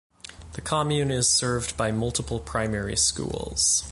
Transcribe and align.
The 0.53 0.61
commune 0.61 1.11
is 1.11 1.29
served 1.29 1.77
by 1.77 1.91
multiple 1.91 2.39
primary 2.39 2.95
schools. 2.97 3.83